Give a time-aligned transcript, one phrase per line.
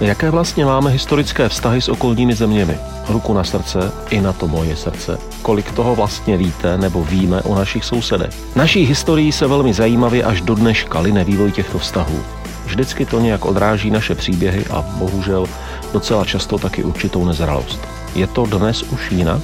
[0.00, 2.78] Jaké vlastně máme historické vztahy s okolními zeměmi?
[3.08, 5.18] Ruku na srdce, i na to moje srdce.
[5.42, 8.56] Kolik toho vlastně víte nebo víme o našich sousedech?
[8.56, 12.18] Naší historií se velmi zajímavě až do dneška line vývoj těchto vztahů.
[12.66, 15.46] Vždycky to nějak odráží naše příběhy a bohužel
[15.92, 17.80] docela často taky určitou nezralost.
[18.14, 19.42] Je to dnes už jinak?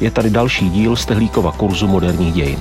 [0.00, 2.58] Je tady další díl z Tehlíkova kurzu moderních dějin.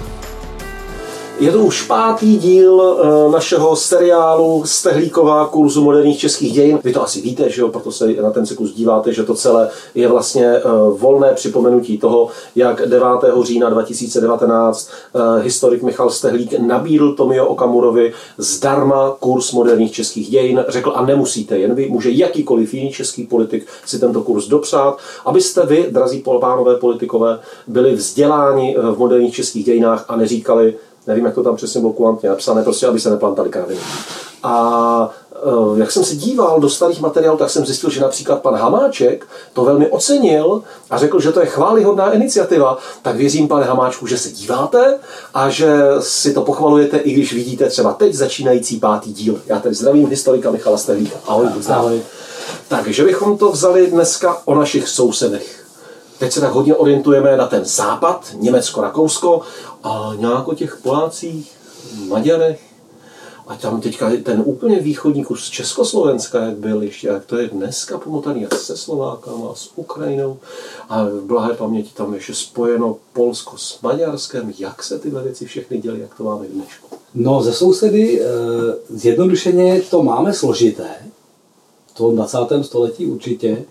[1.40, 6.80] Je to už pátý díl eh, našeho seriálu Stehlíková kurzu moderních českých dějin.
[6.84, 9.70] Vy to asi víte, že jo, proto se na ten cyklus díváte, že to celé
[9.96, 10.62] je vlastně eh,
[10.98, 13.08] volné připomenutí toho, jak 9.
[13.44, 20.66] října 2019 eh, historik Michal Stehlík nabídl Tomio Okamurovi zdarma kurz moderních českých dějin.
[20.68, 25.66] Řekl, a nemusíte jen vy, může jakýkoliv jiný český politik si tento kurz dopřát, abyste
[25.66, 30.76] vy, drazí pánové politikové, byli vzděláni v moderních českých dějinách a neříkali,
[31.08, 33.80] nevím, jak to tam přesně bylo kulantně napsané, prostě, aby se neplantali kraviny.
[34.44, 38.56] A eh, jak jsem se díval do starých materiálů, tak jsem zjistil, že například pan
[38.56, 42.78] Hamáček to velmi ocenil a řekl, že to je chválihodná iniciativa.
[43.02, 45.00] Tak věřím, pane Hamáčku, že se díváte
[45.34, 49.42] a že si to pochvalujete, i když vidíte třeba teď začínající pátý díl.
[49.48, 51.18] Já tady zdravím historika Michala Stehlíka.
[51.28, 52.02] Ahoj, Ahoj.
[52.68, 55.63] Takže bychom to vzali dneska o našich sousedech.
[56.24, 59.42] Teď se tak hodně orientujeme na ten západ, Německo, Rakousko
[59.84, 61.52] a nějak o těch Polácích,
[62.08, 62.62] Maďarech,
[63.48, 67.98] a tam teďka ten úplně východní kus Československa, jak byl ještě, jak to je dneska
[67.98, 70.38] pomotaný, jak se Slovákama, s Ukrajinou
[70.90, 75.78] a v blahé paměti tam ještě spojeno Polsko s Maďarskem, jak se tyhle věci všechny
[75.78, 76.98] děly, jak to máme dnešku.
[77.16, 78.26] No ze sousedy e,
[78.90, 80.90] zjednodušeně to máme složité,
[81.94, 82.38] to v 20.
[82.62, 83.66] století určitě,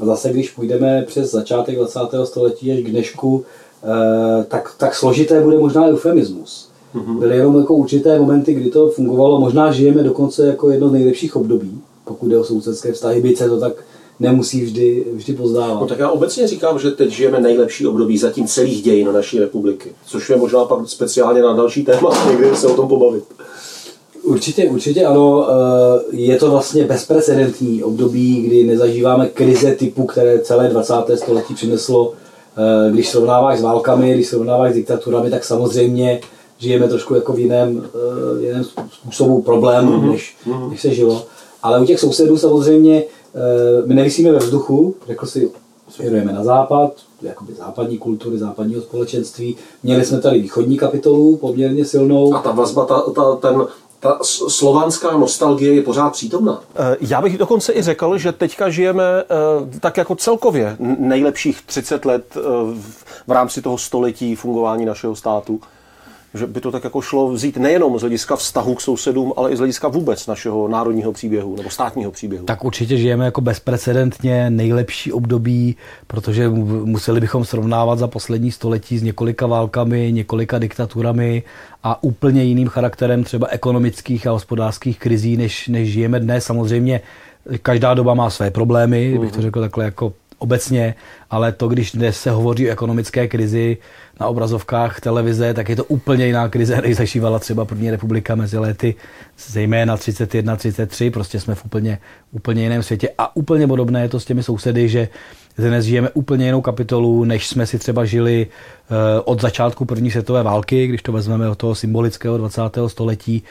[0.00, 2.00] a zase, když půjdeme přes začátek 20.
[2.24, 3.44] století až k dnešku,
[3.84, 6.68] eh, tak, tak složité bude možná eufemismus.
[6.94, 7.18] Mm-hmm.
[7.18, 9.40] Byly jenom jako určité momenty, kdy to fungovalo.
[9.40, 13.48] Možná žijeme dokonce jako jedno z nejlepších období, pokud jde o sousedské vztahy, byť se
[13.48, 13.72] to tak
[14.20, 15.80] nemusí vždy, vždy pozdávat.
[15.80, 19.92] No tak já obecně říkám, že teď žijeme nejlepší období zatím celých dějin naší republiky,
[20.06, 23.24] což je možná pak speciálně na další téma, někdy se o tom pobavit.
[24.28, 25.48] Určitě, určitě ano.
[25.48, 31.16] Eh, je to vlastně bezprecedentní období, kdy nezažíváme krize typu, které celé 20.
[31.16, 32.12] století přineslo.
[32.56, 36.20] Eh, když srovnáváš s válkami, když srovnáváš s diktaturami, tak samozřejmě
[36.58, 40.10] žijeme trošku jako v jiném, eh, jiném způsobu problému, mm-hmm.
[40.10, 40.70] než, mhm.
[40.70, 41.26] než se žilo.
[41.62, 43.04] Ale u těch sousedů samozřejmě
[43.86, 45.50] my nevisíme ve vzduchu, řekl si,
[45.88, 49.56] směrujeme na západ, jakoby západní kultury, západního společenství.
[49.82, 52.34] Měli jsme tady východní kapitolu poměrně silnou.
[52.34, 53.66] A ta vazba, ta, ta, ten
[54.00, 56.62] ta slovanská nostalgie je pořád přítomná.
[56.76, 62.04] Eh, já bych dokonce i řekl, že teďka žijeme eh, tak jako celkově nejlepších 30
[62.04, 62.40] let eh,
[63.26, 65.60] v rámci toho století fungování našeho státu
[66.34, 69.56] že by to tak jako šlo vzít nejenom z hlediska vztahu k sousedům, ale i
[69.56, 72.44] z hlediska vůbec našeho národního příběhu nebo státního příběhu.
[72.44, 76.48] Tak určitě žijeme jako bezprecedentně nejlepší období, protože
[76.84, 81.42] museli bychom srovnávat za poslední století s několika válkami, několika diktaturami
[81.82, 86.44] a úplně jiným charakterem třeba ekonomických a hospodářských krizí, než, než žijeme dnes.
[86.44, 87.00] Samozřejmě
[87.62, 89.42] každá doba má své problémy, bych to mhm.
[89.42, 90.94] řekl takhle jako obecně,
[91.30, 93.76] ale to, když dnes se hovoří o ekonomické krizi
[94.20, 98.58] na obrazovkách televize, tak je to úplně jiná krize, než zažívala třeba první republika mezi
[98.58, 98.94] lety,
[99.38, 101.98] zejména 31, 33, prostě jsme v úplně,
[102.32, 103.08] úplně jiném světě.
[103.18, 105.08] A úplně podobné je to s těmi sousedy, že
[105.58, 110.42] dnes žijeme úplně jinou kapitolu, než jsme si třeba žili eh, od začátku první světové
[110.42, 112.62] války, když to vezmeme od toho symbolického 20.
[112.86, 113.42] století,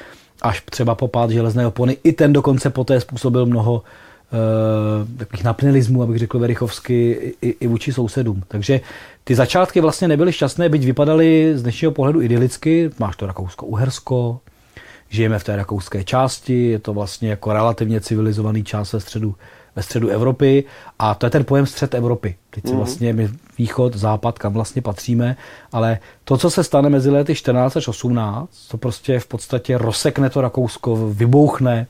[0.42, 1.98] až třeba po pád železné opony.
[2.04, 3.84] I ten dokonce poté způsobil mnoho
[5.18, 8.44] takových napnelismů, abych řekl Verichovsky, i, i vůči sousedům.
[8.48, 8.82] Takže
[9.24, 12.90] ty začátky vlastně nebyly šťastné, byť vypadaly z dnešního pohledu idylicky.
[13.00, 14.40] Máš to Rakousko-Uhersko,
[15.10, 19.36] žijeme v té rakouské části, je to vlastně jako relativně civilizovaný část ve středu,
[19.76, 20.64] ve středu Evropy
[21.00, 22.36] a to je ten pojem střed Evropy.
[22.50, 22.78] Teď si mm.
[22.78, 25.38] vlastně my východ, západ, kam vlastně patříme,
[25.72, 30.30] ale to, co se stane mezi lety 14 až 18, to prostě v podstatě rozsekne
[30.30, 31.88] to Rakousko, vybouchne,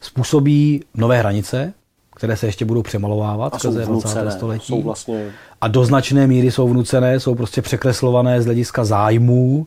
[0.00, 1.72] způsobí nové hranice,
[2.16, 4.30] které se ještě budou přemalovávat skrze 20.
[4.30, 4.66] století.
[4.66, 5.30] Jsou vlastně...
[5.60, 9.66] A do značné míry jsou vnucené, jsou prostě překreslované z hlediska zájmů.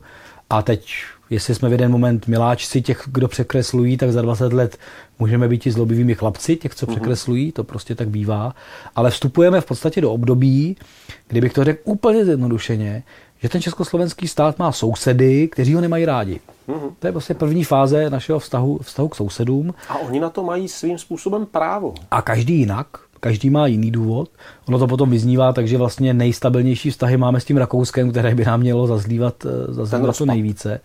[0.50, 0.94] A teď,
[1.30, 4.78] jestli jsme v jeden moment miláčci těch, kdo překreslují, tak za 20 let
[5.20, 6.90] můžeme být i zlobivými chlapci, těch, co uh-huh.
[6.90, 8.56] překreslují, to prostě tak bývá.
[8.96, 10.78] Ale vstupujeme v podstatě do období,
[11.28, 13.04] kdybych to řekl úplně zjednodušeně,
[13.42, 16.40] že ten československý stát má sousedy, kteří ho nemají rádi.
[16.70, 16.94] Mm-hmm.
[17.00, 19.74] To je vlastně první fáze našeho vztahu, vztahu k sousedům.
[19.90, 21.94] A oni na to mají svým způsobem právo.
[22.12, 22.88] A každý jinak.
[23.20, 24.30] každý má jiný důvod.
[24.68, 28.60] Ono to potom vyznívá, takže vlastně nejstabilnější vztahy máme s tím Rakouskem, které by nám
[28.60, 30.80] mělo zazlívat, eh, zazlívat to nejvíce.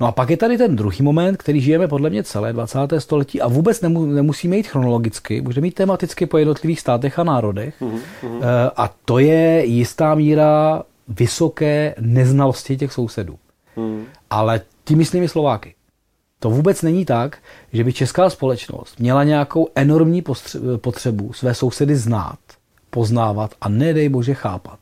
[0.00, 3.00] No a pak je tady ten druhý moment, který žijeme podle mě celé 20.
[3.00, 7.74] století a vůbec nemu, nemusíme jít chronologicky, můžeme jít tematicky po jednotlivých státech a národech.
[7.80, 8.70] Mm-hmm.
[8.76, 13.38] A to je jistá míra vysoké neznalosti těch sousedů.
[13.76, 14.04] Mm.
[14.30, 15.74] Ale tím myslím i Slováky.
[16.40, 17.38] To vůbec není tak,
[17.72, 20.22] že by česká společnost měla nějakou enormní
[20.76, 22.38] potřebu své sousedy znát,
[22.90, 24.78] poznávat a nedej bože chápat.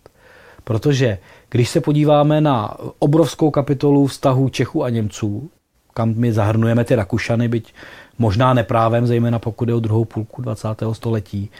[0.64, 1.18] Protože
[1.50, 5.50] když se podíváme na obrovskou kapitolu vztahu Čechů a Němců,
[5.94, 7.74] kam my zahrnujeme ty Rakušany, byť
[8.18, 10.68] možná neprávem, zejména pokud je o druhou půlku 20.
[10.92, 11.50] století,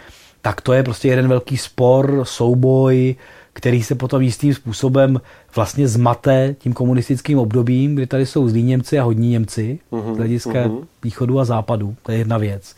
[0.43, 3.17] tak to je prostě jeden velký spor, souboj,
[3.57, 5.21] který se potom jistým způsobem
[5.55, 10.17] vlastně zmate tím komunistickým obdobím, kdy tady jsou zlí Němci a hodní Němci mm-hmm, z
[10.17, 10.85] hlediska mm-hmm.
[11.05, 11.97] východu a západu.
[12.03, 12.75] To je jedna věc.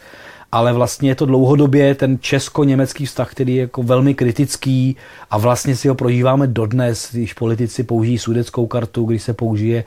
[0.53, 4.97] Ale vlastně je to dlouhodobě ten česko-německý vztah, který je jako velmi kritický
[5.31, 9.85] a vlastně si ho prožíváme dodnes, když politici použijí sudeckou kartu, když se použije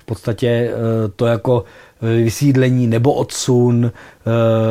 [0.00, 0.72] v podstatě eh,
[1.16, 1.64] to jako
[2.02, 4.30] vysídlení nebo odsun, eh,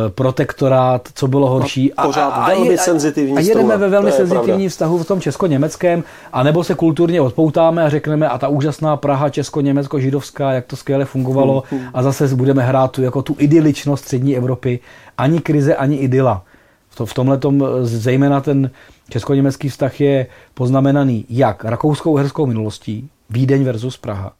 [0.09, 1.93] protektorát, co bylo horší.
[1.93, 6.03] A, pořád a, velmi a, senzitivní A jedeme ve velmi senzitivním vztahu v tom česko-německém,
[6.33, 11.63] anebo se kulturně odpoutáme a řekneme, a ta úžasná Praha česko-německo-židovská, jak to skvěle fungovalo,
[11.71, 11.89] hmm, hmm.
[11.93, 14.79] a zase budeme hrát tu, jako tu idyličnost střední Evropy.
[15.17, 16.43] Ani krize, ani idyla.
[17.05, 18.71] V tomhle tom zejména ten
[19.09, 24.33] česko-německý vztah je poznamenaný jak rakouskou herskou minulostí, Vídeň versus Praha,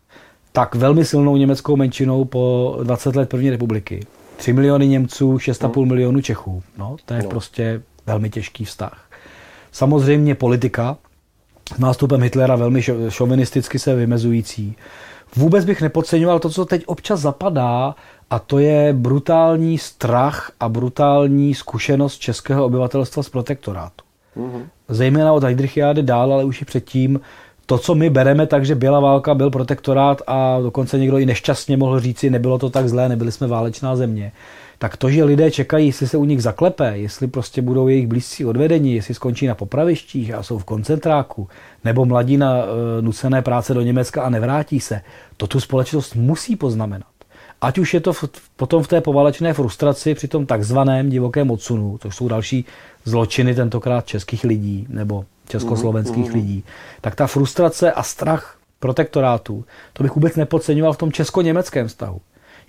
[0.51, 4.05] tak velmi silnou německou menšinou po 20 let první republiky.
[4.37, 5.85] 3 miliony Němců, 6,5 no.
[5.85, 6.63] milionů Čechů.
[6.77, 7.29] No, to je no.
[7.29, 9.09] prostě velmi těžký vztah.
[9.71, 10.97] Samozřejmě politika,
[11.75, 14.75] s nástupem Hitlera velmi šovinisticky se vymezující.
[15.35, 17.95] Vůbec bych nepodceňoval to, co teď občas zapadá,
[18.29, 24.05] a to je brutální strach a brutální zkušenost českého obyvatelstva z protektorátu.
[24.37, 24.63] Mm-hmm.
[24.89, 27.19] Zejména od Heidrichiády dál, ale už i předtím
[27.71, 31.77] to, co my bereme tak, že byla válka, byl protektorát a dokonce někdo i nešťastně
[31.77, 34.31] mohl říci, nebylo to tak zlé, nebyli jsme válečná země,
[34.77, 38.45] tak to, že lidé čekají, jestli se u nich zaklepe, jestli prostě budou jejich blízcí
[38.45, 41.47] odvedení, jestli skončí na popravištích a jsou v koncentráku,
[41.83, 45.01] nebo mladí na e, nucené práce do Německa a nevrátí se,
[45.37, 47.07] to tu společnost musí poznamenat.
[47.61, 48.23] Ať už je to v,
[48.55, 52.65] potom v té povalečné frustraci při tom takzvaném divokém odsunu, to jsou další
[53.05, 56.33] zločiny tentokrát českých lidí, nebo československých mm-hmm.
[56.33, 56.63] lidí,
[57.01, 62.21] tak ta frustrace a strach protektorátu, to bych vůbec nepodceňoval v tom česko-německém vztahu.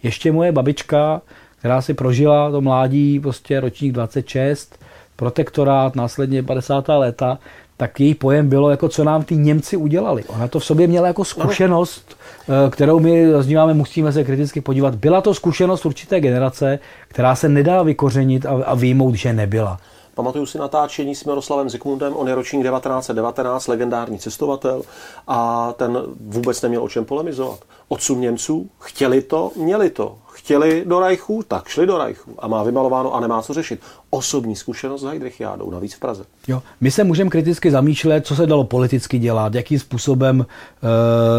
[0.03, 1.23] Ještě moje babička,
[1.59, 4.79] která si prožila to mládí, prostě ročník 26,
[5.17, 6.89] protektorát, následně 50.
[6.89, 7.39] léta,
[7.77, 10.25] tak její pojem bylo, jako co nám ty Němci udělali.
[10.25, 12.17] Ona to v sobě měla jako zkušenost,
[12.49, 14.95] eh, kterou my zazdíváme, musíme se kriticky podívat.
[14.95, 16.79] Byla to zkušenost určité generace,
[17.09, 19.81] která se nedá vykořenit a, a výjmout, že nebyla.
[20.15, 24.83] Pamatuju si natáčení s Miroslavem Zikmundem, on je ročník 1919, legendární cestovatel
[25.27, 27.61] a ten vůbec neměl o čem polemizovat.
[27.89, 32.63] Odsun Němců, chtěli to, měli to chtěli do Rajchu, tak šli do Rajchu a má
[32.63, 33.81] vymalováno a nemá co řešit.
[34.11, 36.25] Osobní zkušenost s Heidrichiádou, navíc v Praze.
[36.49, 36.63] Jo.
[36.81, 40.47] My se můžeme kriticky zamýšlet, co se dalo politicky dělat, jakým způsobem uh,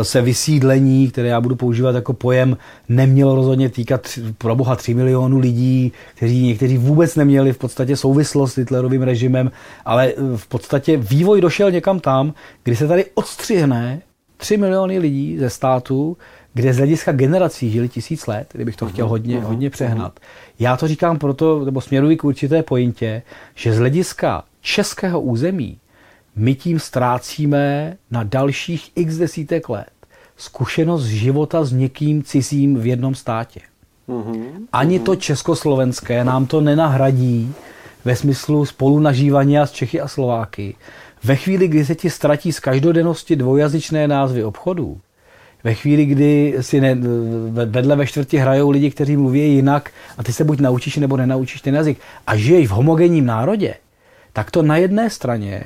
[0.01, 2.57] se vysídlení, které já budu používat jako pojem,
[2.89, 4.07] nemělo rozhodně týkat
[4.37, 9.51] pro boha 3 milionů lidí, kteří někteří vůbec neměli v podstatě souvislost s Hitlerovým režimem,
[9.85, 12.33] ale eh, v podstatě vývoj došel někam tam,
[12.63, 14.01] kdy se tady odstřihne
[14.37, 16.17] 3 miliony lidí ze státu,
[16.53, 20.13] kde z hlediska generací žili tisíc let, kdybych to chtěl mhm, hodně, mhm, hodně přehnat.
[20.19, 20.53] Mhm.
[20.59, 23.21] Já to říkám proto, nebo směruji k určité pointě,
[23.55, 25.77] že z hlediska českého území
[26.35, 29.87] my tím ztrácíme na dalších x desítek let
[30.37, 33.59] zkušenost života s někým cizím v jednom státě.
[34.73, 37.53] Ani to československé nám to nenahradí
[38.05, 40.75] ve smyslu spolunažívání s Čechy a Slováky.
[41.23, 45.01] Ve chvíli, kdy se ti ztratí z každodennosti dvoujazyčné názvy obchodů,
[45.63, 46.95] ve chvíli, kdy si ne,
[47.65, 51.61] vedle ve čtvrti hrajou lidi, kteří mluví jinak a ty se buď naučíš nebo nenaučíš
[51.61, 53.75] ten jazyk a žiješ v homogenním národě,
[54.33, 55.63] tak to na jedné straně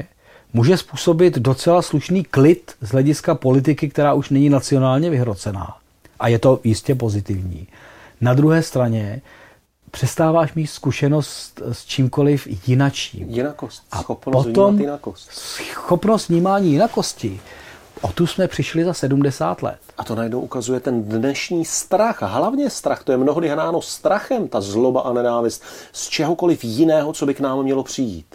[0.54, 5.78] může způsobit docela slušný klid z hlediska politiky, která už není nacionálně vyhrocená.
[6.20, 7.68] A je to jistě pozitivní.
[8.22, 9.22] Na druhé straně
[9.92, 13.30] přestáváš mít zkušenost s čímkoliv jinačím.
[13.30, 13.84] Jinakost.
[13.92, 15.32] A schopnost potom jinakost.
[15.32, 17.40] schopnost vnímání jinakosti
[18.02, 19.80] O tu jsme přišli za 70 let.
[19.98, 22.24] A to najednou ukazuje ten dnešní strach.
[22.24, 27.14] A hlavně strach, to je mnohdy hnáno strachem, ta zloba a nenávist z čehokoliv jiného,
[27.14, 28.26] co by k nám mělo přijít.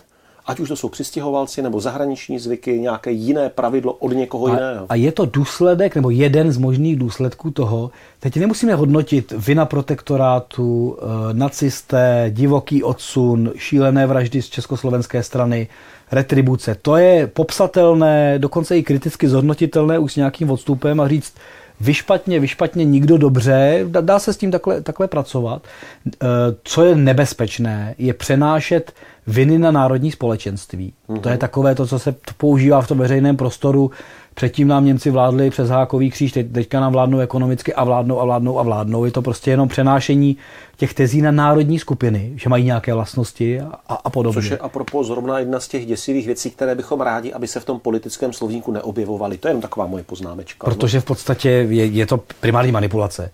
[0.46, 4.86] Ať už to jsou přistěhovalci nebo zahraniční zvyky, nějaké jiné pravidlo od někoho a, jiného.
[4.88, 10.96] A je to důsledek, nebo jeden z možných důsledků toho, teď nemusíme hodnotit vina protektorátu,
[11.00, 15.68] e, nacisté, divoký odsun, šílené vraždy z československé strany,
[16.12, 16.76] retribuce.
[16.82, 21.34] To je popsatelné, dokonce i kriticky zhodnotitelné už s nějakým odstupem a říct,
[21.82, 25.62] vyšpatně, vyšpatně, nikdo dobře, dá se s tím takhle, takhle pracovat.
[26.06, 26.26] E,
[26.64, 28.92] co je nebezpečné, je přenášet
[29.26, 30.92] viny na národní společenství.
[31.08, 31.20] Mm-hmm.
[31.20, 33.90] To je takové to, co se používá v tom veřejném prostoru.
[34.34, 38.24] Předtím nám Němci vládli přes hákový kříž, teď, teďka nám vládnou ekonomicky a vládnou a
[38.24, 39.04] vládnou a vládnou.
[39.04, 40.36] Je to prostě jenom přenášení
[40.76, 44.42] těch tezí na národní skupiny, že mají nějaké vlastnosti a, a podobně.
[44.42, 47.64] Což je apropos zrovna jedna z těch děsivých věcí, které bychom rádi, aby se v
[47.64, 49.38] tom politickém slovníku neobjevovaly.
[49.38, 50.64] To je jenom taková moje poznámečka.
[50.64, 53.30] Protože v podstatě je, je to primární manipulace.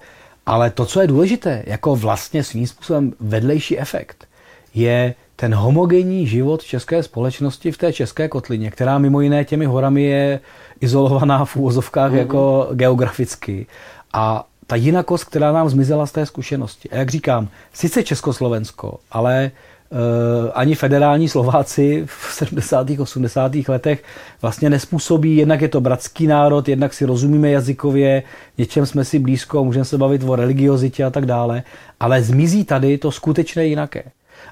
[0.47, 4.27] Ale to, co je důležité, jako vlastně svým způsobem vedlejší efekt,
[4.75, 10.03] je ten homogenní život české společnosti v té české kotlině, která mimo jiné těmi horami
[10.03, 10.41] je
[10.81, 12.19] izolovaná v úvozovkách mm-hmm.
[12.19, 13.67] jako geograficky.
[14.13, 16.91] A ta jinakost, která nám zmizela z té zkušenosti.
[16.91, 19.51] A jak říkám, sice Československo, ale
[19.91, 19.99] uh,
[20.55, 22.87] ani federální Slováci v 70.
[22.99, 23.53] 80.
[23.69, 24.05] letech
[24.43, 28.23] vlastně nespůsobí, jednak je to bratský národ, jednak si rozumíme jazykově,
[28.59, 31.63] něčem jsme si blízko, můžeme se bavit o religiozitě a tak dále,
[32.01, 34.03] ale zmizí tady to skutečné jinaké.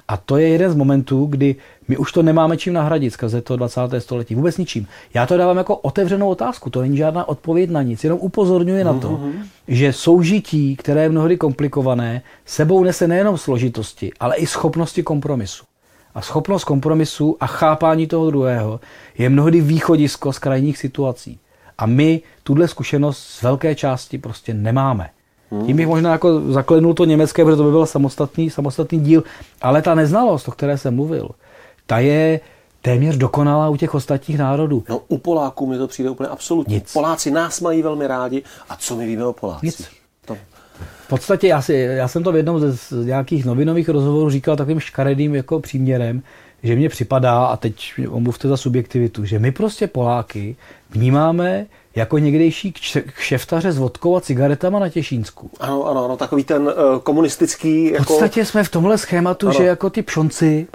[0.07, 1.55] A to je jeden z momentů, kdy
[1.87, 3.81] my už to nemáme čím nahradit skrze to 20.
[3.99, 4.35] století.
[4.35, 4.87] Vůbec ničím.
[5.13, 8.93] Já to dávám jako otevřenou otázku, to není žádná odpověď na nic, jenom upozorňuje na
[8.93, 9.33] to, mm-hmm.
[9.67, 15.65] že soužití, které je mnohdy komplikované, sebou nese nejenom složitosti, ale i schopnosti kompromisu.
[16.15, 18.79] A schopnost kompromisu a chápání toho druhého
[19.17, 21.39] je mnohdy východisko z krajních situací.
[21.77, 25.09] A my tuhle zkušenost z velké části prostě nemáme.
[25.65, 29.23] Tím bych možná jako zaklenul to německé, protože to by byl samostatný, samostatný díl,
[29.61, 31.29] ale ta neznalost, o které jsem mluvil,
[31.85, 32.39] ta je
[32.81, 34.83] téměř dokonalá u těch ostatních národů.
[34.89, 36.75] No u Poláků mi to přijde úplně absolutně.
[36.75, 36.93] Nic.
[36.93, 38.43] Poláci nás mají velmi rádi.
[38.69, 39.63] A co my víme o Polácích?
[39.63, 39.87] Nic.
[40.25, 40.37] To.
[41.05, 44.79] V podstatě já, si, já jsem to v jednom ze nějakých novinových rozhovorů říkal takovým
[44.79, 46.21] škaredým jako příměrem,
[46.63, 50.55] že mně připadá, a teď omluvte za subjektivitu, že my prostě Poláky
[50.89, 52.73] vnímáme jako někdejší
[53.13, 55.51] kšeftaře s vodkou a cigaretama na Těšínsku.
[55.59, 56.73] Ano, ano, ano, takový ten uh,
[57.03, 57.85] komunistický...
[57.91, 58.03] Jako...
[58.03, 59.57] V podstatě jsme v tomhle schématu, ano.
[59.57, 60.67] že jako ty pšonci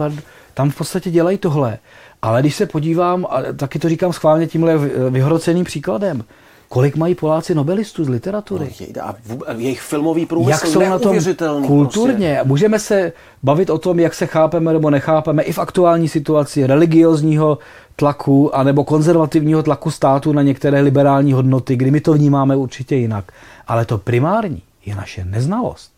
[0.54, 1.78] tam v podstatě dělají tohle.
[2.22, 4.78] Ale když se podívám, a taky to říkám schválně tímhle
[5.10, 6.24] vyhroceným příkladem,
[6.73, 8.71] kolik mají Poláci nobelistů z literatury.
[8.97, 11.17] No, a jejich filmový průmysl jak jsou na tom
[11.67, 12.35] kulturně.
[12.35, 12.49] Prostě.
[12.49, 13.12] Můžeme se
[13.43, 17.59] bavit o tom, jak se chápeme nebo nechápeme i v aktuální situaci religiozního
[17.97, 23.33] tlaku anebo konzervativního tlaku státu na některé liberální hodnoty, kdy my to vnímáme určitě jinak.
[23.67, 25.93] Ale to primární je naše neznalost.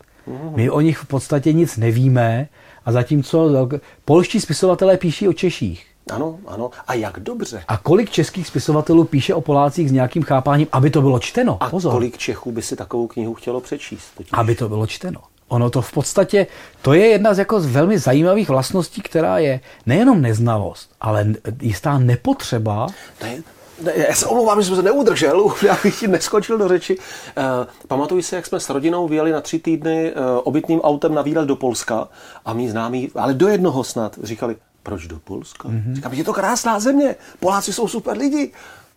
[0.55, 2.47] My o nich v podstatě nic nevíme
[2.85, 3.69] a zatímco
[4.05, 6.69] polští spisovatelé píší o Češích, ano, ano.
[6.87, 7.63] A jak dobře.
[7.67, 11.57] A kolik českých spisovatelů píše o Polácích s nějakým chápáním, aby to bylo čteno?
[11.59, 11.91] A Pozor.
[11.91, 14.05] kolik Čechů by si takovou knihu chtělo přečíst?
[14.17, 14.31] Totiž.
[14.33, 15.21] Aby to bylo čteno.
[15.47, 16.47] Ono to v podstatě,
[16.81, 21.27] to je jedna z jako z velmi zajímavých vlastností, která je nejenom neznalost, ale
[21.61, 22.87] jistá nepotřeba.
[23.19, 23.43] To je,
[24.07, 26.97] já se omlouvám, že jsem se neudržel, já bych ti neskočil do řeči.
[26.97, 27.43] Uh,
[27.87, 31.45] pamatuju se, jak jsme s rodinou vyjeli na tři týdny uh, obytným autem na výlet
[31.45, 32.07] do Polska
[32.45, 35.69] a mý známí, ale do jednoho snad, říkali, proč do Polska?
[35.69, 35.93] Mm-hmm.
[35.93, 38.51] Říkám, je to krásná země, Poláci jsou super lidi.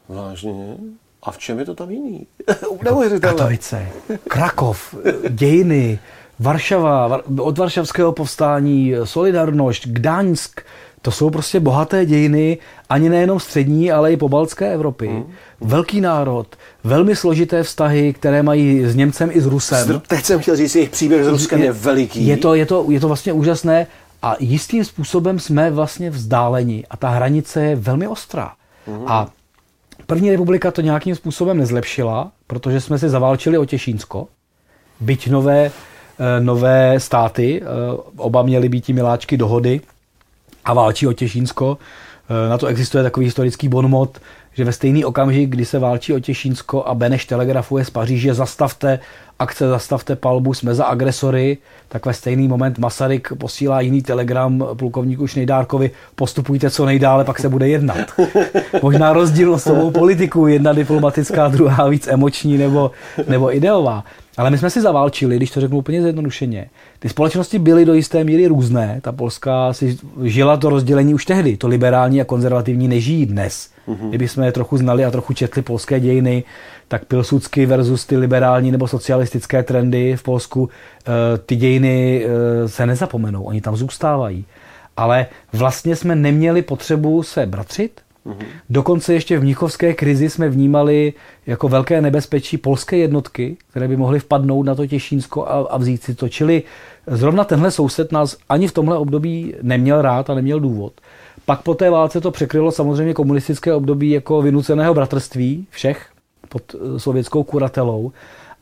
[0.08, 0.76] Vážně?
[1.22, 2.26] A v čem je to tam jiný?
[2.84, 3.36] Neuvěřitelné.
[3.36, 3.88] Katovice,
[4.28, 4.94] Krakov,
[5.28, 5.98] dějiny,
[6.38, 10.60] Varšava, od varšavského povstání, Solidarność, Gdaňsk,
[11.02, 15.06] to jsou prostě bohaté dějiny, ani nejenom střední, ale i pobaltské Evropy.
[15.06, 15.32] Hmm.
[15.60, 20.02] Velký národ, velmi složité vztahy, které mají s Němcem i s Rusem.
[20.08, 22.26] Teď jsem chtěl říct, jejich příběh s Ruskem je, je veliký.
[22.26, 23.86] Je to, je, to, je to vlastně úžasné
[24.22, 28.52] a jistým způsobem jsme vlastně vzdáleni a ta hranice je velmi ostrá.
[28.86, 29.04] Hmm.
[29.06, 29.28] A
[30.06, 34.28] první republika to nějakým způsobem nezlepšila, protože jsme si zaválčili o Těšínsko,
[35.00, 35.70] byť nové
[36.20, 37.66] Eh, nové státy, eh,
[38.16, 39.80] oba měly být miláčky dohody
[40.64, 41.78] a válčí o Těšínsko.
[42.30, 44.18] Eh, na to existuje takový historický bonmot,
[44.58, 48.98] že ve stejný okamžik, kdy se válčí o Těšínsko a Beneš telegrafuje z Paříže, zastavte
[49.38, 55.26] akce, zastavte palbu, jsme za agresory, tak ve stejný moment Masaryk posílá jiný telegram plukovníku
[55.26, 57.98] Šnejdárkovi, postupujte co nejdále, pak se bude jednat.
[58.82, 62.90] Možná rozdílnostovou politiku, jedna diplomatická, druhá víc emoční nebo,
[63.28, 64.04] nebo ideová.
[64.36, 66.70] Ale my jsme si zaválčili, když to řeknu úplně zjednodušeně.
[66.98, 69.00] Ty společnosti byly do jisté míry různé.
[69.02, 71.56] Ta Polska si žila to rozdělení už tehdy.
[71.56, 73.77] To liberální a konzervativní nežijí dnes.
[73.88, 74.08] Mm-hmm.
[74.08, 76.44] Kdyby jsme je trochu znali a trochu četli polské dějiny,
[76.88, 82.86] tak Pilsudsky versus ty liberální nebo socialistické trendy v Polsku, eh, ty dějiny eh, se
[82.86, 84.44] nezapomenou, oni tam zůstávají.
[84.96, 88.00] ale vlastně jsme neměli potřebu se bratřit.
[88.26, 88.46] Mm-hmm.
[88.70, 91.12] Dokonce ještě v Mnichovské krizi jsme vnímali
[91.46, 96.02] jako velké nebezpečí polské jednotky, které by mohly vpadnout na to Těšínsko a, a vzít
[96.02, 96.28] si to.
[96.28, 96.62] Čili
[97.06, 100.92] zrovna tenhle soused nás ani v tomhle období neměl rád a neměl důvod.
[101.48, 106.06] Pak po té válce to překrylo samozřejmě komunistické období jako vynuceného bratrství všech
[106.48, 108.12] pod eh, sovětskou kuratelou.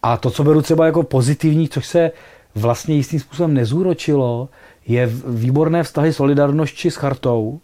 [0.03, 2.11] A to, co beru třeba jako pozitivní, což se
[2.55, 4.49] vlastně jistým způsobem nezúročilo,
[4.87, 7.61] je výborné vztahy solidarnosti s chartou,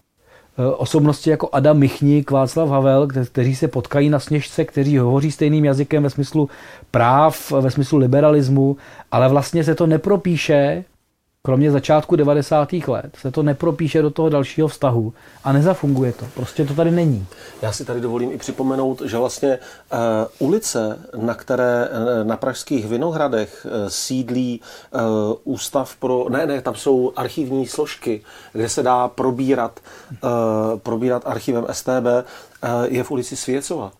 [0.58, 5.64] eh, osobnosti jako Adam Michník, Václav Havel, kteří se potkají na sněžce, kteří hovoří stejným
[5.64, 6.48] jazykem ve smyslu
[6.90, 8.76] práv, ve smyslu liberalismu,
[9.12, 10.84] ale vlastně se to nepropíše
[11.46, 12.72] kromě začátku 90.
[12.72, 16.26] let se to nepropíše do toho dalšího vztahu a nezafunguje to.
[16.34, 17.26] Prostě to tady není.
[17.62, 19.98] Já si tady dovolím i připomenout, že vlastně uh,
[20.48, 25.00] ulice, na které uh, na pražských Vinohradech uh, sídlí uh,
[25.44, 26.26] ústav pro...
[26.28, 28.22] Ne, ne, tam jsou archivní složky,
[28.52, 29.80] kde se dá probírat,
[30.10, 30.30] uh,
[30.78, 32.24] probírat archivem STB, uh,
[32.84, 33.92] je v ulici Svěcova.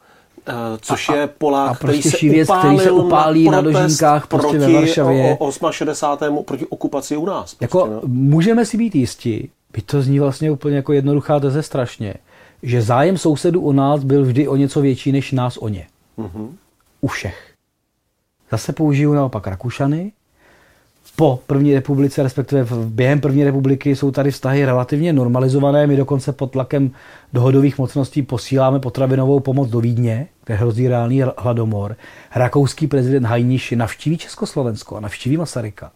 [0.47, 3.53] Eh, což a, je Polák, a prostě který, se věc, upálil který se upálí na,
[3.53, 5.37] na dožinkách prostě proti ve Varšavě.
[5.41, 6.45] O, 68.
[6.45, 7.55] proti okupaci u nás.
[7.55, 8.01] Prostě, jako, no.
[8.07, 12.15] Můžeme si být jistí, by to zní vlastně úplně jako jednoduchá teze strašně,
[12.63, 15.87] že zájem sousedů o nás byl vždy o něco větší než nás o ně.
[16.19, 16.49] Mm-hmm.
[17.01, 17.53] U všech.
[18.51, 20.13] Zase použiju naopak Rakušany,
[21.17, 25.87] po první republice, respektive během první republiky, jsou tady vztahy relativně normalizované.
[25.87, 26.91] My dokonce pod tlakem
[27.33, 31.97] dohodových mocností posíláme potravinovou pomoc do Vídně, kde hrozí reálný hladomor.
[32.35, 35.93] Rakouský prezident Hajniš navštíví Československo a navštíví Masaryka.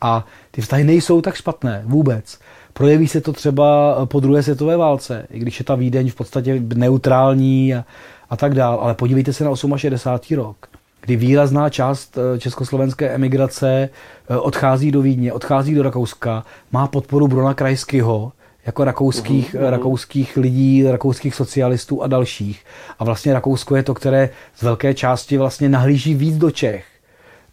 [0.00, 2.38] A ty vztahy nejsou tak špatné vůbec.
[2.72, 6.62] Projeví se to třeba po druhé světové válce, i když je ta Vídeň v podstatě
[6.74, 7.84] neutrální a,
[8.30, 8.78] a tak dál.
[8.82, 10.36] Ale podívejte se na 68.
[10.36, 10.69] rok
[11.00, 13.88] kdy výrazná část eh, československé emigrace
[14.30, 18.32] eh, odchází do Vídně, odchází do Rakouska, má podporu Bruna Krajského,
[18.66, 19.64] jako rakouských, uhum.
[19.64, 22.64] rakouských lidí, rakouských socialistů a dalších.
[22.98, 26.84] A vlastně Rakousko je to, které z velké části vlastně nahlíží víc do Čech.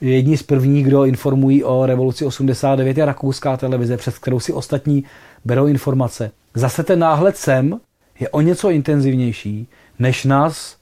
[0.01, 5.03] Jedni z prvních, kdo informují o revoluci 89 je rakouská televize, přes kterou si ostatní
[5.45, 6.31] berou informace.
[6.53, 7.79] Zase ten náhled sem
[8.19, 9.67] je o něco intenzivnější,
[9.99, 10.77] než nás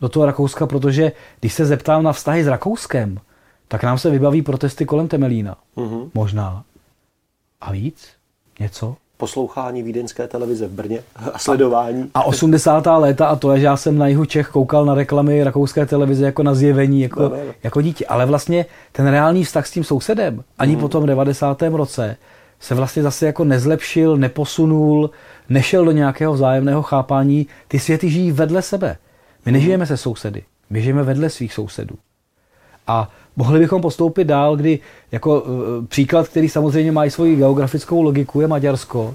[0.00, 3.18] do toho Rakouska, protože když se zeptám na vztahy s Rakouskem,
[3.68, 5.56] tak nám se vybaví protesty kolem Temelína.
[5.76, 6.10] Mm-hmm.
[6.14, 6.64] Možná.
[7.60, 8.08] A víc?
[8.60, 8.96] Něco?
[9.16, 12.10] Poslouchání vídeňské televize v Brně a sledování.
[12.14, 12.86] A, a 80.
[12.86, 16.24] léta a to je, že já jsem na jihu Čech koukal na reklamy rakouské televize
[16.24, 17.36] jako na zjevení, jako, no, no.
[17.62, 18.06] jako dítě.
[18.06, 20.80] Ale vlastně ten reálný vztah s tím sousedem, ani mm.
[20.80, 21.62] po tom 90.
[21.62, 22.16] roce,
[22.60, 25.10] se vlastně zase jako nezlepšil, neposunul,
[25.48, 27.46] nešel do nějakého vzájemného chápání.
[27.68, 28.96] Ty světy žijí vedle sebe.
[29.46, 31.94] My nežijeme se sousedy, my žijeme vedle svých sousedů.
[32.86, 34.78] A mohli bychom postoupit dál, kdy
[35.12, 35.50] jako uh,
[35.86, 39.14] příklad, který samozřejmě má i svoji geografickou logiku, je Maďarsko,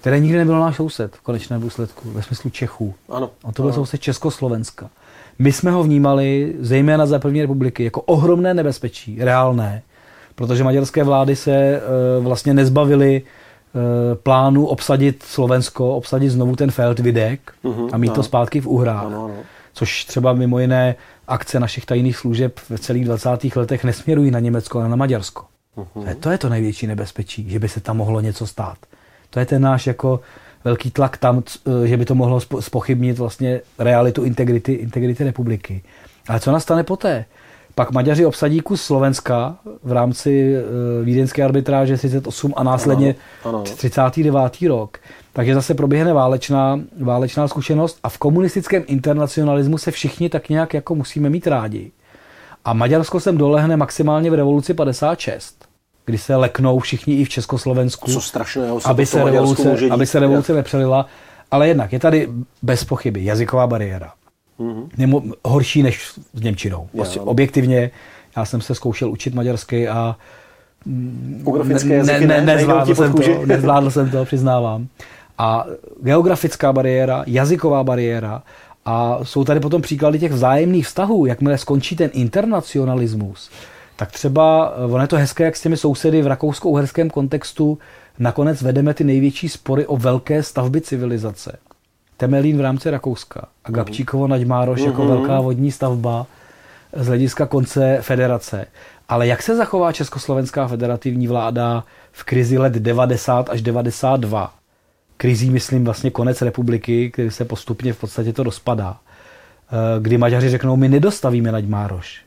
[0.00, 2.94] které nikdy nebylo náš soused v konečném důsledku, ve smyslu Čechů.
[3.08, 3.30] Ano.
[3.44, 4.90] A to byl soused Československa.
[5.38, 9.82] My jsme ho vnímali, zejména za první republiky, jako ohromné nebezpečí, reálné,
[10.34, 11.80] protože maďarské vlády se
[12.18, 13.22] uh, vlastně nezbavily
[14.22, 18.14] plánu obsadit Slovensko, obsadit znovu ten Feldvidek uh-huh, a mít no.
[18.14, 19.04] to zpátky v Uhrách.
[19.04, 19.34] No, no.
[19.72, 20.94] Což třeba mimo jiné
[21.28, 23.56] akce našich tajných služeb v celých 20.
[23.56, 25.44] letech nesměrují na Německo, ale na Maďarsko.
[25.76, 26.14] Uh-huh.
[26.20, 28.78] To je to největší nebezpečí, že by se tam mohlo něco stát.
[29.30, 30.20] To je ten náš jako
[30.64, 35.82] velký tlak tam, eh, že by to mohlo spochybnit vlastně realitu integrity, integrity republiky.
[36.28, 37.24] Ale co nastane poté?
[37.74, 43.64] Pak Maďaři obsadí kus Slovenska v rámci uh, vídeňské arbitráže 38 a následně ano, ano.
[43.64, 44.62] 39.
[44.68, 44.98] rok.
[45.32, 50.94] Takže zase proběhne válečná, válečná zkušenost a v komunistickém internacionalismu se všichni tak nějak jako
[50.94, 51.90] musíme mít rádi.
[52.64, 55.64] A Maďarsko sem dolehne maximálně v revoluci 56,
[56.04, 60.18] kdy se leknou všichni i v Československu, Co strašného se aby, se revoluce, aby se
[60.18, 61.06] revoluce nepřelila.
[61.50, 62.28] Ale jednak je tady
[62.62, 64.12] bez pochyby jazyková bariéra
[64.60, 64.88] mm-hmm.
[64.98, 66.88] Nemo, horší než s Němčinou.
[66.92, 67.90] Prostě já, objektivně,
[68.36, 70.16] já jsem se zkoušel učit maďarsky a
[70.86, 74.86] Geografické jazyky ne, ne, nezvládl, jsem to, nezvládl jsem to, přiznávám.
[75.38, 75.66] A
[76.02, 78.42] geografická bariéra, jazyková bariéra
[78.84, 83.50] a jsou tady potom příklady těch vzájemných vztahů, jakmile skončí ten internacionalismus,
[83.96, 87.78] tak třeba, ono je to hezké, jak s těmi sousedy v rakousko-uherském kontextu
[88.18, 91.58] nakonec vedeme ty největší spory o velké stavby civilizace.
[92.16, 93.74] Temelín v rámci Rakouska a mhm.
[93.74, 94.86] Gabčíkovo Naďmároš uh-huh.
[94.86, 95.10] jako mhm.
[95.10, 96.26] velká vodní stavba
[96.92, 98.66] z hlediska konce federace.
[99.08, 104.54] Ale jak se zachová Československá federativní vláda v krizi let 90 až 92?
[105.16, 108.96] Krizí, myslím, vlastně konec republiky, kdy se postupně v podstatě to rozpadá.
[109.68, 112.20] Eh, kdy Maďaři řeknou, my nedostavíme Naďmároš.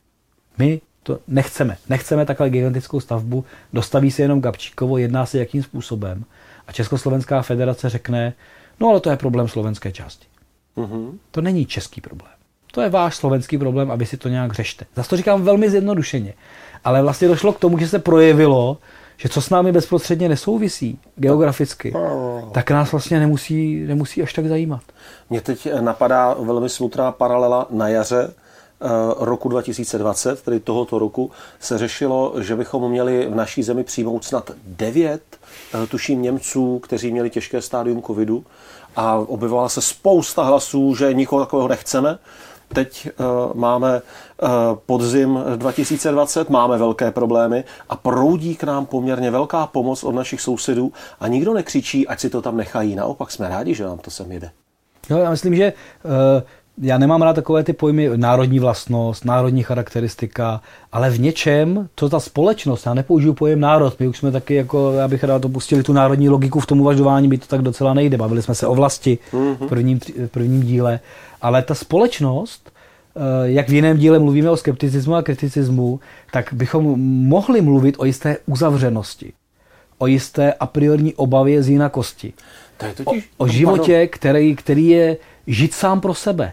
[0.58, 1.76] My To nechceme.
[1.88, 3.44] Nechceme takhle gigantickou stavbu.
[3.72, 6.24] Dostaví se jenom Gabčíkovo, jedná se jakým způsobem.
[6.66, 8.32] A Československá federace řekne,
[8.80, 10.26] no ale to je problém slovenské části.
[10.76, 11.18] Mm-hmm.
[11.30, 12.32] To není český problém.
[12.72, 14.86] To je váš slovenský problém a vy si to nějak řešte.
[14.96, 16.34] Zase to říkám velmi zjednodušeně.
[16.84, 18.78] Ale vlastně došlo k tomu, že se projevilo,
[19.16, 21.94] že co s námi bezprostředně nesouvisí geograficky,
[22.52, 24.82] tak nás vlastně nemusí, nemusí až tak zajímat.
[25.30, 28.88] Mě teď napadá velmi smutná paralela na jaře eh,
[29.18, 34.50] roku 2020, tedy tohoto roku, se řešilo, že bychom měli v naší zemi přijmout snad
[34.66, 35.37] devět, eh,
[35.88, 38.44] tuším Němců, kteří měli těžké stádium covidu
[38.96, 42.18] a objevovala se spousta hlasů, že nikoho takového nechceme.
[42.74, 44.02] Teď uh, máme
[44.42, 44.48] uh,
[44.86, 50.92] podzim 2020, máme velké problémy a proudí k nám poměrně velká pomoc od našich sousedů
[51.20, 52.94] a nikdo nekřičí, ať si to tam nechají.
[52.94, 54.50] Naopak jsme rádi, že nám to sem jede.
[55.10, 55.72] Jo, já myslím, že
[56.04, 56.42] uh,
[56.80, 60.60] já nemám rád takové ty pojmy národní vlastnost, národní charakteristika,
[60.92, 64.92] ale v něčem to ta společnost, já nepoužiju pojem národ, my už jsme taky jako,
[64.92, 68.16] já bych rád opustili tu národní logiku v tom uvažování, by to tak docela nejde,
[68.16, 71.00] bavili jsme se o vlasti v prvním, v prvním díle,
[71.42, 72.70] ale ta společnost,
[73.16, 76.00] eh, jak v jiném díle mluvíme o skepticismu a kriticismu,
[76.32, 79.32] tak bychom mohli mluvit o jisté uzavřenosti,
[79.98, 82.32] o jisté a priorní obavě z jinakosti.
[82.76, 86.52] To je totiž, o, o životě, který, který je žít sám pro sebe.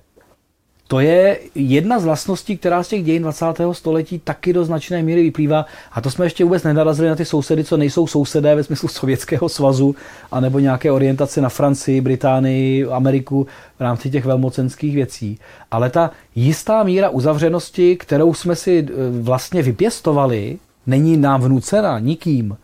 [0.87, 3.45] To je jedna z vlastností, která z těch dějin 20.
[3.71, 5.65] století taky do značné míry vyplývá.
[5.91, 9.49] A to jsme ještě vůbec nenarazili na ty sousedy, co nejsou sousedé ve smyslu Sovětského
[9.49, 9.95] svazu,
[10.31, 15.39] anebo nějaké orientace na Francii, Británii, Ameriku v rámci těch velmocenských věcí.
[15.71, 22.57] Ale ta jistá míra uzavřenosti, kterou jsme si e, vlastně vypěstovali, není nám vnucena nikým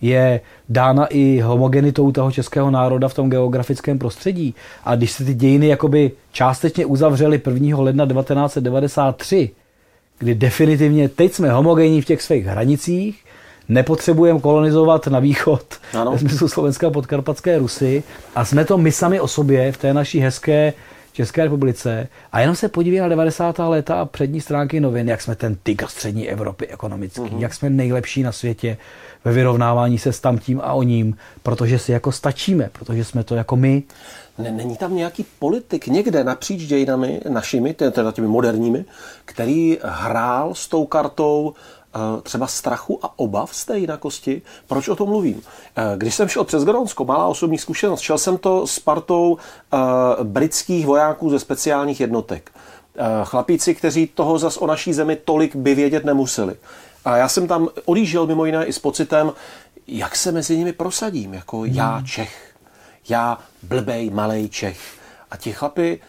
[0.00, 4.54] je dána i homogenitou toho českého národa v tom geografickém prostředí.
[4.84, 7.78] A když se ty dějiny jakoby částečně uzavřely 1.
[7.80, 9.50] ledna 1993,
[10.18, 13.24] kdy definitivně teď jsme homogenní v těch svých hranicích,
[13.68, 16.12] nepotřebujeme kolonizovat na východ, ano.
[16.12, 18.02] ve smyslu Slovenska a podkarpatské Rusy
[18.34, 20.72] a jsme to my sami o sobě v té naší hezké
[21.12, 23.58] České republice a jenom se podíví na 90.
[23.58, 27.38] léta a přední stránky novin, jak jsme ten tygr střední Evropy ekonomický, uh-huh.
[27.38, 28.76] jak jsme nejlepší na světě,
[29.24, 33.34] ve vyrovnávání se s tamtím a o ním, protože si jako stačíme, protože jsme to
[33.34, 33.82] jako my.
[34.38, 38.84] Není tam nějaký politik někde napříč dějinami našimi, teda těmi moderními,
[39.24, 41.54] který hrál s tou kartou
[42.22, 44.42] třeba strachu a obav z té jinakosti.
[44.66, 45.42] Proč o tom mluvím?
[45.76, 49.76] Eh, když jsem šel přes Gronsko, malá osobní zkušenost, šel jsem to s partou eh,
[50.22, 52.50] britských vojáků ze speciálních jednotek.
[53.24, 56.56] Chlapíci, kteří toho zas o naší zemi tolik by vědět nemuseli.
[57.04, 59.32] A já jsem tam odjížděl mimo jiné i s pocitem,
[59.86, 61.74] jak se mezi nimi prosadím, jako hmm.
[61.74, 62.54] já Čech,
[63.08, 64.80] já blbej, malej Čech.
[65.30, 66.00] A ti chlapi,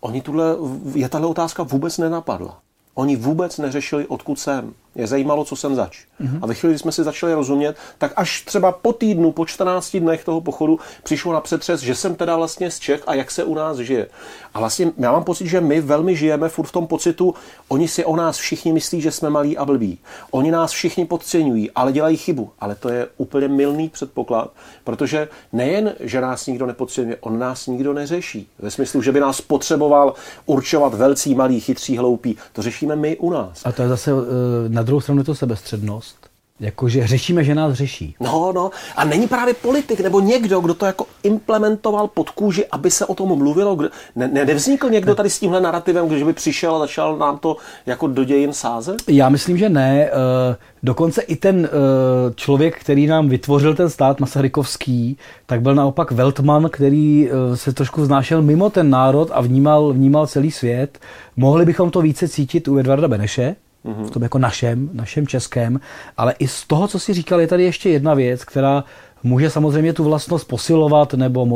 [0.00, 0.56] oni tuhle,
[0.94, 2.58] je tahle otázka vůbec nenapadla.
[2.94, 4.74] Oni vůbec neřešili, odkud jsem.
[4.94, 5.98] Je zajímalo, co jsem zač.
[6.20, 6.38] Mm-hmm.
[6.42, 9.96] A ve chvíli, kdy jsme si začali rozumět, tak až třeba po týdnu, po 14
[9.96, 13.44] dnech toho pochodu přišlo na přetřes, že jsem teda vlastně z Čech a jak se
[13.44, 14.06] u nás žije.
[14.54, 17.34] A vlastně já mám pocit, že my velmi žijeme furt v tom pocitu,
[17.68, 19.98] oni si o nás všichni myslí, že jsme malí a blbí.
[20.30, 22.50] Oni nás všichni podceňují, ale dělají chybu.
[22.60, 24.50] Ale to je úplně milný předpoklad,
[24.84, 28.48] protože nejen, že nás nikdo nepodceňuje, on nás nikdo neřeší.
[28.58, 30.14] Ve smyslu, že by nás potřeboval
[30.46, 32.36] určovat velcí, malí, chytří, hloupí.
[32.52, 33.60] To řešíme my u nás.
[33.64, 34.20] A to je zase uh,
[34.68, 36.32] na druhou stranu je to sebestřednost.
[36.62, 38.14] Jakože řešíme, že nás řeší.
[38.20, 38.70] No, no.
[38.96, 43.14] A není právě politik nebo někdo, kdo to jako implementoval pod kůži, aby se o
[43.14, 43.78] tom mluvilo?
[44.16, 47.56] Ne, ne, nevznikl někdo tady s tímhle narrativem, když by přišel a začal nám to
[47.86, 48.96] jako do dějin sázet?
[49.08, 50.04] Já myslím, že ne.
[50.06, 56.12] Eh, dokonce i ten eh, člověk, který nám vytvořil ten stát, Masarykovský, tak byl naopak
[56.12, 60.98] Weltman, který eh, se trošku znášel mimo ten národ a vnímal, vnímal celý svět.
[61.36, 65.80] Mohli bychom to více cítit u Edvarda Beneše, v tom jako našem, našem českém,
[66.16, 68.84] ale i z toho, co si říkal, je tady ještě jedna věc, která
[69.22, 71.46] může samozřejmě tu vlastnost posilovat nebo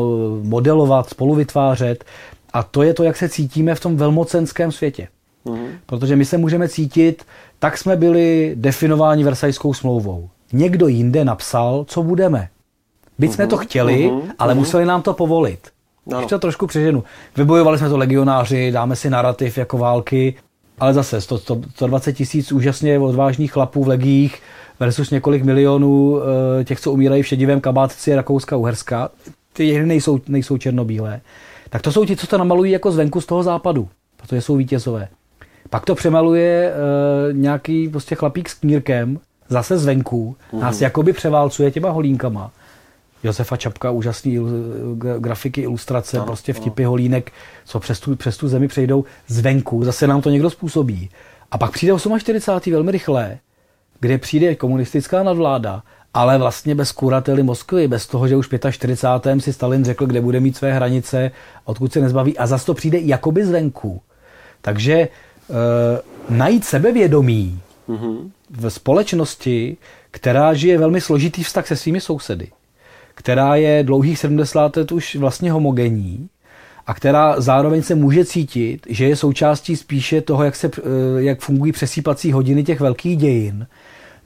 [0.43, 2.05] modelovat, spoluvytvářet
[2.53, 5.09] a to je to, jak se cítíme v tom velmocenském světě.
[5.47, 5.69] Mm-hmm.
[5.87, 7.25] Protože my se můžeme cítit,
[7.59, 10.29] tak jsme byli definováni Versajskou smlouvou.
[10.53, 12.49] Někdo jinde napsal, co budeme.
[13.19, 13.35] Byť mm-hmm.
[13.35, 14.31] jsme to chtěli, mm-hmm.
[14.39, 14.59] ale mm-hmm.
[14.59, 15.69] museli nám to povolit.
[16.07, 16.19] No.
[16.21, 17.05] Ještě to trošku přeženu.
[17.37, 20.35] Vybojovali jsme to legionáři, dáme si narrativ jako války,
[20.79, 24.43] ale zase 100, 120 tisíc úžasně odvážných chlapů v legích
[24.81, 29.11] versus několik milionů eh, těch, co umírají v šedivém kabátci Rakouska, Uherska.
[29.53, 31.21] Ty hry nejsou, nejsou černobílé.
[31.71, 35.09] Tak to jsou ti, co to namalují jako zvenku z toho západu, protože jsou vítězové.
[35.71, 40.61] Pak to přemaluje uh, nějaký prostě chlapík s knírkem, zase zvenku, mm.
[40.61, 42.51] nás jakoby převálcuje těma holínkama.
[43.23, 44.39] Josefa Čapka, úžasný
[45.19, 46.91] grafiky, ilustrace, ano, prostě vtipy ano.
[46.91, 47.33] holínek,
[47.65, 51.11] co přes tu, přes tu zemi přejdou zvenku, zase nám to někdo způsobí.
[51.51, 52.73] A pak přijde 48.
[52.73, 53.39] velmi rychle,
[54.01, 55.83] kde přijde komunistická nadvláda,
[56.15, 59.41] ale vlastně bez kurately Moskvy, bez toho, že už v 45.
[59.41, 61.31] si Stalin řekl, kde bude mít své hranice,
[61.65, 64.01] odkud se nezbaví a zase to přijde jakoby zvenku.
[64.61, 65.09] Takže e,
[66.29, 68.31] najít sebevědomí mm-hmm.
[68.51, 69.77] v společnosti,
[70.11, 72.49] která žije velmi složitý vztah se svými sousedy,
[73.17, 76.29] která je dlouhých 70 let už vlastně homogenní
[76.87, 80.81] a která zároveň se může cítit, že je součástí spíše toho, jak, se, eh,
[81.17, 83.67] jak fungují přesýpací hodiny těch velkých dějin,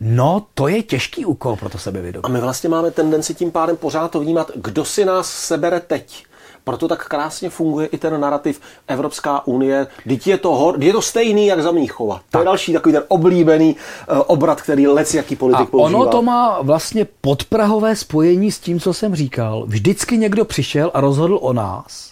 [0.01, 2.25] No, to je těžký úkol pro to sebevědomí.
[2.25, 6.25] A my vlastně máme tendenci tím pádem pořád to vnímat, kdo si nás sebere teď.
[6.65, 9.87] Proto tak krásně funguje i ten narrativ Evropská unie.
[10.09, 12.15] Teď je to, hor, je to stejný, jak za Mníchova.
[12.17, 12.41] To tak.
[12.41, 16.01] je další takový ten oblíbený uh, obrat, který lec jaký politik A používá.
[16.01, 19.65] ono to má vlastně podprahové spojení s tím, co jsem říkal.
[19.67, 22.11] Vždycky někdo přišel a rozhodl o nás.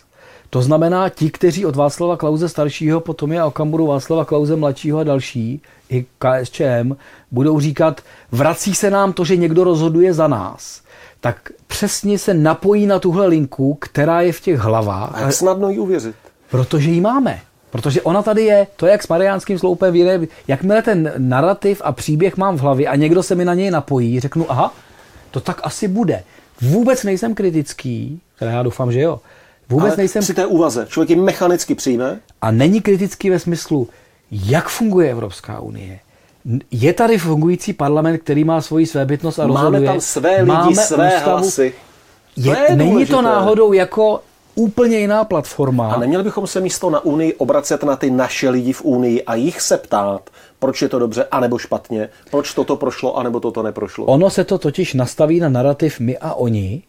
[0.51, 5.05] To znamená, ti, kteří od Václava Klauze staršího, potom je Okamburu Václava Klauze mladšího a
[5.05, 6.97] další, i KSČM,
[7.31, 8.01] budou říkat,
[8.33, 10.83] vrací se nám to, že někdo rozhoduje za nás
[11.21, 15.15] tak přesně se napojí na tuhle linku, která je v těch hlavách.
[15.15, 16.17] A jak snadno jí uvěřit?
[16.51, 17.41] Protože ji máme.
[17.71, 21.93] Protože ona tady je, to je jak s Mariánským sloupem víre, jakmile ten narrativ a
[21.93, 24.75] příběh mám v hlavě a někdo se mi na něj napojí, řeknu, aha,
[25.31, 26.23] to tak asi bude.
[26.61, 29.21] Vůbec nejsem kritický, teda já doufám, že jo.
[29.69, 30.23] Vůbec Ale nejsem...
[30.23, 32.21] při té úvaze člověk ji mechanicky přijme.
[32.43, 33.89] A není kritický ve smyslu,
[34.31, 35.99] jak funguje Evropská unie,
[36.71, 39.91] je tady fungující parlament, který má svoji svébytnost a Máme rozhoduje.
[39.91, 41.31] tam své lidi, Máme své ústavu.
[41.43, 41.75] hlasy.
[42.37, 43.17] Je, to je není důležité.
[43.17, 44.21] to náhodou jako
[44.55, 45.93] úplně jiná platforma.
[45.95, 49.35] A neměli bychom se místo na Unii obracet na ty naše lidi v Unii a
[49.35, 54.05] jich se ptát, proč je to dobře, anebo špatně, proč toto prošlo, anebo toto neprošlo.
[54.07, 56.83] Ono se to totiž nastaví na narrativ my a oni,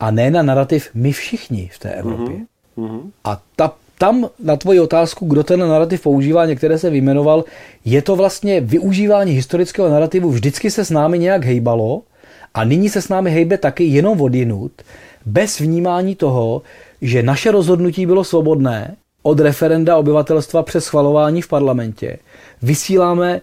[0.00, 2.36] a ne na narrativ my všichni v té Evropě.
[2.78, 3.00] Mm-hmm.
[3.24, 7.44] A ta tam na tvoji otázku, kdo ten narrativ používá, některé se vyjmenoval,
[7.84, 12.02] je to vlastně využívání historického narrativu, vždycky se s námi nějak hejbalo
[12.54, 14.72] a nyní se s námi hejbe taky jenom odinut,
[15.26, 16.62] bez vnímání toho,
[17.02, 22.18] že naše rozhodnutí bylo svobodné od referenda obyvatelstva přes schvalování v parlamentě.
[22.62, 23.40] Vysíláme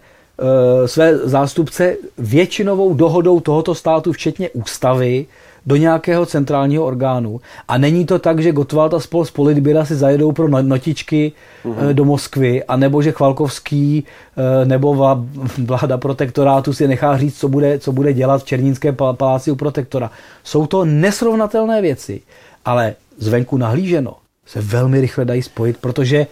[0.86, 5.26] své zástupce většinovou dohodou tohoto státu, včetně ústavy,
[5.66, 7.42] do nějakého centrálního orgánu.
[7.68, 11.32] A není to tak, že Gotwald a spol z Politbira si zajedou pro no- notičky
[11.66, 11.94] mm-hmm.
[11.94, 14.04] do Moskvy, anebo že Chvalkovský
[14.38, 14.94] eh, nebo
[15.58, 20.12] vláda protektorátu si nechá říct, co bude, co bude dělat v Černínském paláci u protektora.
[20.44, 22.22] Jsou to nesrovnatelné věci,
[22.66, 24.16] ale zvenku nahlíženo
[24.46, 26.28] se velmi rychle dají spojit, protože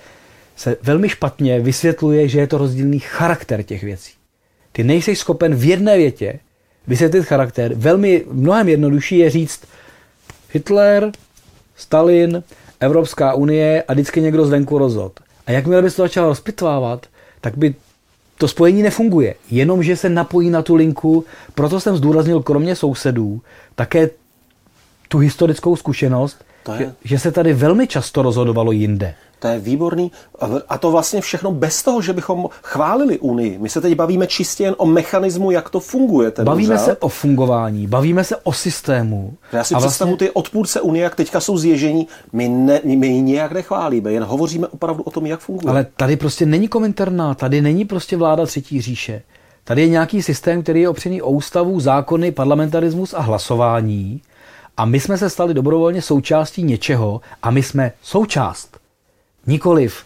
[0.60, 4.14] se velmi špatně vysvětluje, že je to rozdílný charakter těch věcí.
[4.72, 6.40] Ty nejsi schopen v jedné větě
[6.88, 7.74] vysvětlit charakter.
[7.76, 9.62] Velmi mnohem jednodušší je říct
[10.52, 11.12] Hitler,
[11.76, 12.44] Stalin,
[12.80, 15.20] Evropská unie a vždycky někdo zvenku rozhod.
[15.48, 17.06] A jakmile by se to začal rozpitvávat,
[17.42, 17.76] tak by
[18.38, 19.36] to spojení nefunguje.
[19.52, 23.42] Jenomže se napojí na tu linku, proto jsem zdůraznil kromě sousedů
[23.76, 24.10] také
[25.08, 26.46] tu historickou zkušenost,
[26.80, 26.94] je...
[27.04, 29.16] že se tady velmi často rozhodovalo jinde.
[29.40, 30.12] To je výborný.
[30.70, 33.58] A to vlastně všechno bez toho, že bychom chválili Unii.
[33.58, 36.32] My se teď bavíme čistě jen o mechanismu, jak to funguje.
[36.32, 36.86] Ten bavíme úřad.
[36.86, 39.34] se o fungování, bavíme se o systému.
[39.54, 40.28] Já si a představu vlastně...
[40.28, 44.68] ty odpůrce Unie, jak teďka jsou zježení, my, ne, my ji nějak nechválíme, jen hovoříme
[44.68, 45.72] opravdu o tom, jak funguje.
[45.72, 49.22] Ale tady prostě není komentarná, tady není prostě vláda třetí říše.
[49.64, 54.22] Tady je nějaký systém, který je opřený o ústavu, zákony, parlamentarismus a hlasování.
[54.78, 58.79] A my jsme se stali dobrovolně součástí něčeho a my jsme součást
[59.50, 60.04] Nikoliv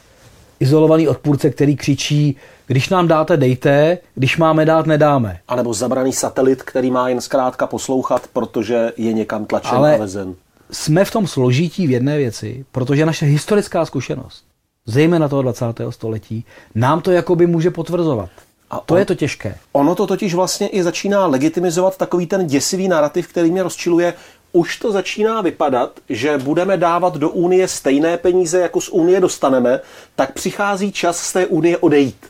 [0.59, 5.39] izolovaný odpůrce, který křičí, když nám dáte, dejte, když máme dát, nedáme.
[5.47, 9.97] A nebo zabraný satelit, který má jen zkrátka poslouchat, protože je někam tlačen Ale a
[9.97, 10.35] vezen.
[10.71, 14.43] jsme v tom složití v jedné věci, protože naše historická zkušenost,
[14.85, 15.65] zejména toho 20.
[15.89, 18.29] století, nám to jakoby může potvrzovat.
[18.69, 19.57] A to on, je to těžké.
[19.71, 24.13] Ono to totiž vlastně i začíná legitimizovat takový ten děsivý narrativ, který mě rozčiluje
[24.53, 29.79] už to začíná vypadat, že budeme dávat do Unie stejné peníze, jako z Unie dostaneme,
[30.15, 32.25] tak přichází čas z té Unie odejít.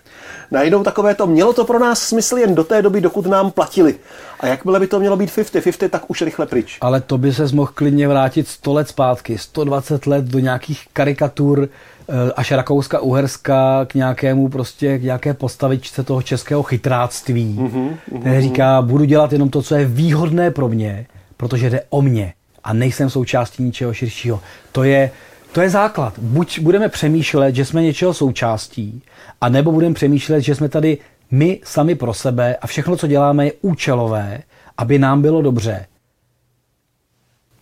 [0.51, 3.95] Najednou takové to, mělo to pro nás smysl jen do té doby, dokud nám platili.
[4.39, 6.77] A jakmile by to mělo být 50-50, tak už rychle pryč.
[6.81, 11.69] Ale to by se mohl klidně vrátit 100 let zpátky, 120 let do nějakých karikatur
[12.09, 17.55] eh, až Rakouska, Uherska k nějakému prostě, k nějaké postavičce toho českého chytráctví.
[17.59, 18.41] Mm-hmm, mm-hmm.
[18.41, 21.05] Říká, budu dělat jenom to, co je výhodné pro mě
[21.43, 24.41] protože jde o mě a nejsem součástí ničeho širšího.
[24.71, 25.11] To je,
[25.51, 26.19] to je základ.
[26.19, 29.01] Buď budeme přemýšlet, že jsme něčeho součástí,
[29.41, 30.97] a nebo budeme přemýšlet, že jsme tady
[31.31, 34.41] my sami pro sebe a všechno, co děláme, je účelové,
[34.77, 35.85] aby nám bylo dobře.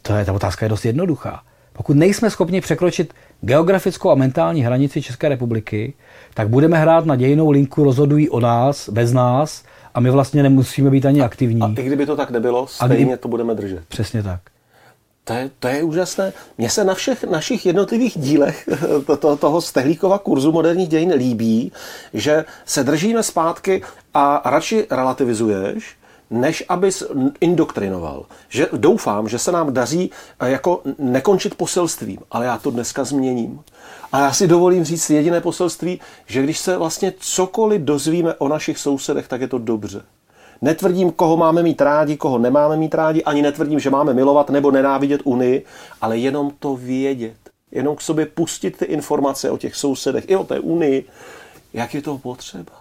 [0.01, 1.43] To je, ta otázka je dost jednoduchá.
[1.73, 5.93] Pokud nejsme schopni překročit geografickou a mentální hranici České republiky,
[6.33, 9.63] tak budeme hrát na dějinou linku rozhodují o nás, bez nás
[9.93, 11.61] a my vlastně nemusíme být ani aktivní.
[11.61, 13.17] A i kdyby to tak nebylo, stejně kdy...
[13.17, 13.85] to budeme držet.
[13.87, 14.41] Přesně tak.
[15.23, 16.33] To je, to je úžasné.
[16.57, 18.69] Mně se na všech našich jednotlivých dílech
[19.05, 21.71] to, to, toho Stehlíkova kurzu moderních dějin líbí,
[22.13, 23.81] že se držíme zpátky
[24.13, 25.95] a radši relativizuješ,
[26.31, 27.03] než abys
[27.41, 28.25] indoktrinoval.
[28.49, 33.59] Že doufám, že se nám daří eh, jako nekončit poselstvím, ale já to dneska změním.
[34.11, 38.77] A já si dovolím říct jediné poselství, že když se vlastně cokoliv dozvíme o našich
[38.77, 40.01] sousedech, tak je to dobře.
[40.61, 44.71] Netvrdím, koho máme mít rádi, koho nemáme mít rádi, ani netvrdím, že máme milovat nebo
[44.71, 45.65] nenávidět Unii,
[46.01, 47.37] ale jenom to vědět.
[47.71, 51.05] Jenom k sobě pustit ty informace o těch sousedech i o té Unii,
[51.73, 52.71] jak je to potřeba.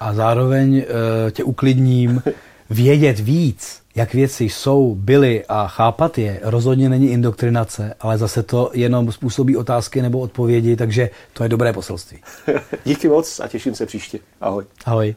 [0.00, 2.22] A zároveň eh, tě uklidním,
[2.70, 8.70] vědět víc, jak věci jsou, byly a chápat je, rozhodně není indoktrinace, ale zase to
[8.74, 12.18] jenom způsobí otázky nebo odpovědi, takže to je dobré poselství.
[12.84, 14.18] Díky moc a těším se příště.
[14.40, 14.64] Ahoj.
[14.84, 15.14] Ahoj.